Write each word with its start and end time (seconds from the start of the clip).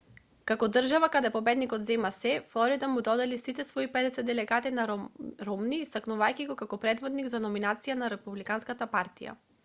како 0.51 0.67
држава 0.75 1.07
каде 1.15 1.29
победникот 1.33 1.83
зема 1.89 2.09
сѐ 2.13 2.45
флорида 2.53 2.87
му 2.93 2.97
ги 2.99 3.03
додели 3.07 3.37
сите 3.41 3.65
свои 3.67 3.89
педесет 3.97 4.25
делегати 4.29 4.71
на 4.77 4.85
ромни 5.49 5.79
истакнувајќи 5.83 6.47
го 6.53 6.57
како 6.63 6.79
предводник 6.87 7.29
за 7.35 7.43
номинацијата 7.45 7.99
на 8.05 8.09
републиканската 8.15 8.89
партија 8.97 9.37